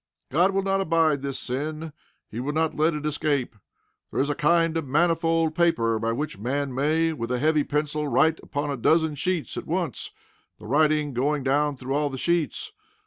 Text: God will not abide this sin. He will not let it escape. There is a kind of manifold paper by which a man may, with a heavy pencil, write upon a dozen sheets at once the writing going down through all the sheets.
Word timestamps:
God 0.31 0.49
will 0.49 0.63
not 0.63 0.81
abide 0.81 1.21
this 1.21 1.37
sin. 1.37 1.93
He 2.27 2.39
will 2.39 2.53
not 2.53 2.73
let 2.73 2.95
it 2.95 3.05
escape. 3.05 3.55
There 4.09 4.19
is 4.19 4.31
a 4.31 4.33
kind 4.33 4.75
of 4.75 4.87
manifold 4.87 5.53
paper 5.53 5.99
by 5.99 6.11
which 6.11 6.33
a 6.37 6.41
man 6.41 6.73
may, 6.73 7.13
with 7.13 7.29
a 7.29 7.37
heavy 7.37 7.63
pencil, 7.63 8.07
write 8.07 8.39
upon 8.41 8.71
a 8.71 8.77
dozen 8.77 9.13
sheets 9.13 9.57
at 9.57 9.67
once 9.67 10.09
the 10.57 10.65
writing 10.65 11.13
going 11.13 11.43
down 11.43 11.77
through 11.77 11.93
all 11.93 12.09
the 12.09 12.17
sheets. 12.17 12.71